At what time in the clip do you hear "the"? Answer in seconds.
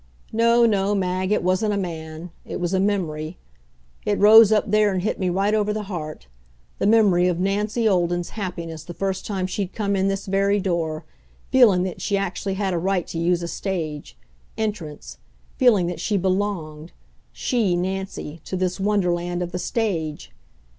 5.71-5.83, 6.79-6.87, 8.83-8.95, 19.51-19.59